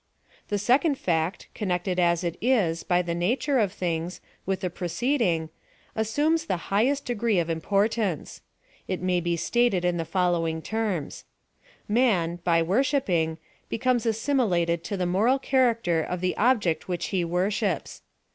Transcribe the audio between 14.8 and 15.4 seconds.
to the moral